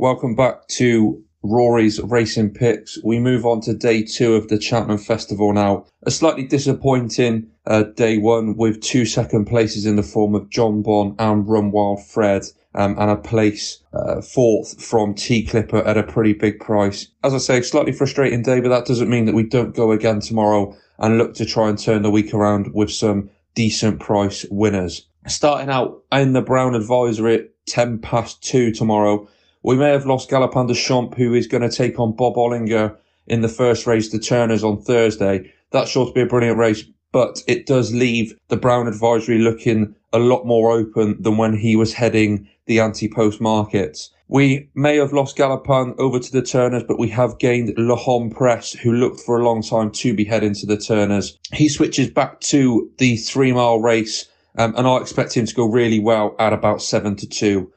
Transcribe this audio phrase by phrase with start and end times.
[0.00, 2.98] Welcome back to Rory's Racing Picks.
[3.04, 5.84] We move on to day two of the Cheltenham Festival now.
[6.04, 11.16] A slightly disappointing uh, day one with two second places in the form of Jonbon
[11.18, 12.44] and Run Wild Fred.
[12.74, 17.08] Um, and a place uh, fourth from Tea Clipper at a pretty big price.
[17.22, 20.20] As I say, slightly frustrating day, but that doesn't mean that we don't go again
[20.20, 25.06] tomorrow and look to try and turn the week around with some decent price winners.
[25.26, 29.28] Starting out in the Brown Advisory at 10 past 2 tomorrow,
[29.62, 32.96] we may have lost Galopin Des Champs, who is going to take on Bob Olinger
[33.26, 35.52] in the first race, the Turners, on Thursday.
[35.70, 39.94] That's sure to be a brilliant race, but it does leave the Brown Advisory looking
[40.12, 44.10] a lot more open than when he was heading the anti-post markets.
[44.28, 48.30] We may have lost Galopin over to the Turners, but we have gained Le Homme
[48.30, 51.36] Presse, who looked for a long time to be heading to the Turners.
[51.52, 55.66] He switches back to the three mile race, um, and I expect him to go
[55.66, 57.72] really well at about seven to two.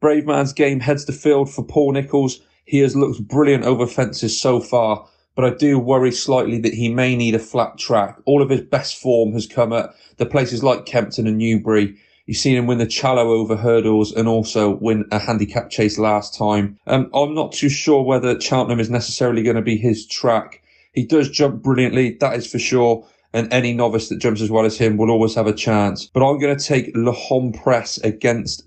[0.00, 2.40] Bravemansgame heads the field for Paul Nicholls.
[2.64, 6.88] He has looked brilliant over fences so far, but I do worry slightly that he
[6.88, 8.18] may need a flat track.
[8.24, 11.96] All of his best form has come at the places like Kempton and Newbury.
[12.26, 16.36] You've seen him win the Challow over hurdles and also win a handicap chase last
[16.36, 16.78] time.
[16.86, 20.62] Um, I'm not too sure whether Cheltenham is necessarily going to be his track.
[20.92, 24.64] He does jump brilliantly, that is for sure and any novice that jumps as well
[24.64, 26.06] as him will always have a chance.
[26.06, 28.64] But I'm going to take Le Homme Presse against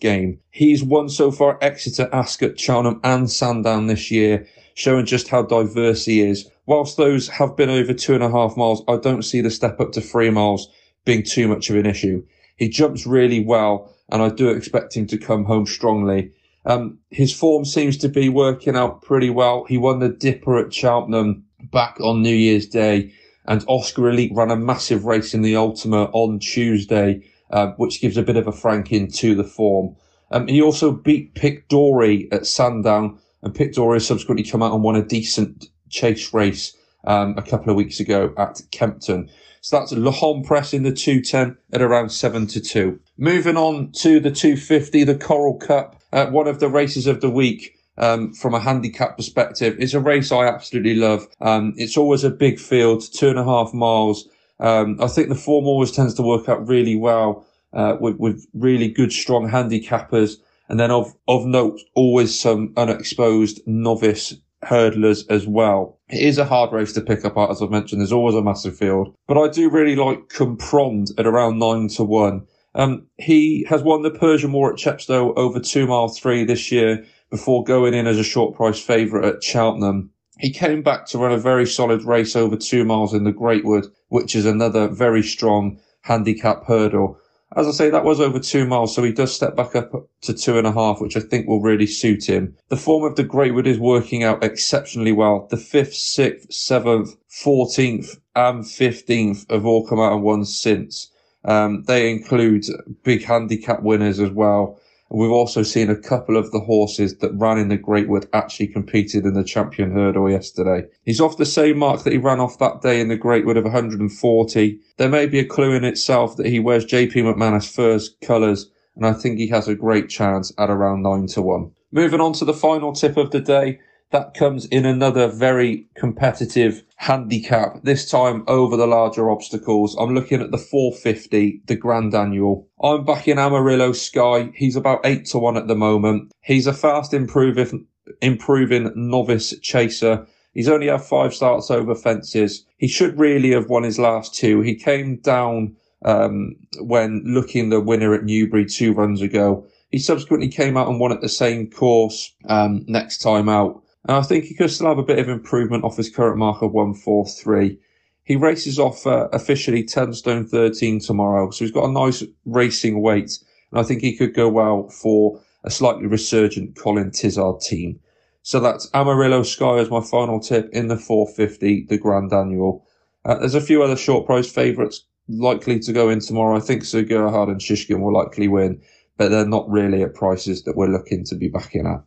[0.00, 0.40] Game.
[0.50, 6.04] He's won so far Exeter, Ascot, Cheltenham and Sandown this year, showing just how diverse
[6.04, 6.48] he is.
[6.66, 9.80] Whilst those have been over two and a half miles, I don't see the step
[9.80, 10.68] up to three miles
[11.06, 12.22] being too much of an issue.
[12.56, 16.32] He jumps really well and I do expect him to come home strongly.
[16.66, 19.64] Um, his form seems to be working out pretty well.
[19.64, 23.12] He won the Dipper at Cheltenham back on New Year's Day
[23.48, 28.18] and Oscar Elite ran a massive race in the Ultima on Tuesday, uh, which gives
[28.18, 29.96] a bit of a franking to the form.
[30.30, 34.82] Um, he also beat Pic D'Orhy at Sandown, and Pic D'Orhy subsequently come out and
[34.82, 39.30] won a decent chase race um, a couple of weeks ago at Kempton.
[39.62, 43.00] So that's Le Press in the 210 at around 7 to 2.
[43.16, 47.30] Moving on to the 250, the Coral Cup, uh, one of the races of the
[47.30, 49.76] week um, from a handicap perspective.
[49.78, 51.28] It's a race I absolutely love.
[51.40, 54.28] Um, it's always a big field, two and a half miles.
[54.60, 58.46] Um, I think the form always tends to work out really well uh, with, with
[58.54, 60.36] really good, strong handicappers.
[60.68, 65.98] And then of, of note, always some unexposed novice hurdlers as well.
[66.08, 68.00] It is a hard race to pick up as I've mentioned.
[68.00, 72.04] There's always a massive field, but I do really like Camprond at around nine to
[72.04, 72.46] one.
[72.74, 77.04] Um, he has won the Persian War at Chepstow over two mile three this year
[77.30, 80.10] before going in as a short price favourite at Cheltenham.
[80.38, 83.86] He came back to run a very solid race over two miles in the Greatwood,
[84.08, 87.18] which is another very strong handicap hurdle.
[87.56, 89.90] As I say, that was over two miles, so he does step back up
[90.20, 92.54] to two and a half, which I think will really suit him.
[92.68, 95.48] The form of the Greatwood is working out exceptionally well.
[95.50, 101.10] The fifth, sixth, seventh, fourteenth, and fifteenth have all come out and won since.
[101.44, 102.66] Um, they include
[103.02, 104.78] big handicap winners as well.
[105.10, 109.24] We've also seen a couple of the horses that ran in the Greatwood actually competed
[109.24, 110.86] in the champion hurdle yesterday.
[111.04, 113.64] He's off the same mark that he ran off that day in the Greatwood of
[113.64, 114.80] 140.
[114.98, 119.06] There may be a clue in itself that he wears JP McManus first colours, and
[119.06, 121.70] I think he has a great chance at around 9 to 1.
[121.90, 123.78] Moving on to the final tip of the day,
[124.10, 129.94] that comes in another very competitive handicap, this time over the larger obstacles.
[129.98, 132.66] I'm looking at the 450, the Grand Annual.
[132.82, 134.50] I'm backing Amarillo Sky.
[134.54, 136.32] He's about 8 to 1 at the moment.
[136.40, 137.86] He's a fast improving,
[138.22, 140.26] improving novice chaser.
[140.54, 142.64] He's only had five starts over fences.
[142.78, 144.62] He should really have won his last two.
[144.62, 149.66] He came down um, when looking the winner at Newbury two runs ago.
[149.90, 153.82] He subsequently came out and won at the same course um, next time out.
[154.08, 156.62] And I think he could still have a bit of improvement off his current mark
[156.62, 157.78] of 143.
[158.24, 161.50] He races off uh, officially 10 stone 13 tomorrow.
[161.50, 163.38] So he's got a nice racing weight.
[163.70, 168.00] And I think he could go well for a slightly resurgent Colin Tizzard team.
[168.42, 172.86] So that's Amarillo Sky as my final tip in the 450, the Grand Annual.
[173.26, 176.56] Uh, there's a few other short price favourites likely to go in tomorrow.
[176.56, 178.80] I think Sir Gerhard and Shishkin will likely win,
[179.18, 181.96] but they're not really at prices that we're looking to be backing at.